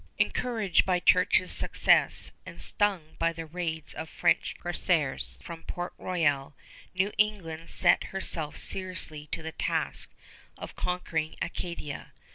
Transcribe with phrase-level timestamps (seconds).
[0.17, 6.55] Encouraged by Church's success and stung by the raids of French corsairs from Port Royal,
[6.95, 10.09] New England set herself seriously to the task
[10.57, 12.13] of conquering Acadia.